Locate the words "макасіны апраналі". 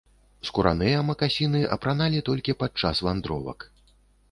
1.09-2.25